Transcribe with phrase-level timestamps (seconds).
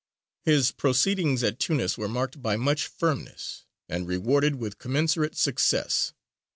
[0.41, 6.11] His proceedings at Tunis were marked by much firmness, and rewarded with commensurate success.